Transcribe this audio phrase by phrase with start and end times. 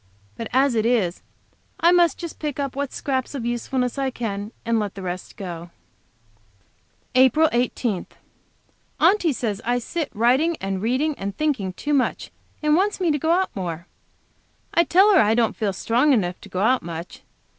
[0.35, 1.21] But as it is,
[1.79, 5.37] I must just pick up what scraps of usefulness I can, and let the rest
[5.37, 5.69] go.
[7.13, 8.07] APRIL 18.
[8.99, 12.31] Aunty says I sit writing and reading and thinking too much,
[12.63, 13.85] and wants me to go out more.
[14.73, 17.21] I tell her I don't feel strong enough to go out much.